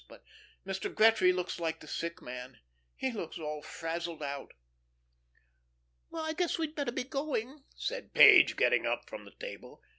[0.07, 0.23] But
[0.65, 0.91] Mr.
[0.91, 2.57] Gretry looks like the sick man.
[2.95, 4.51] He looks all frazzled out."
[6.11, 9.83] "I guess, we'd better be going," said Page, getting up from the table.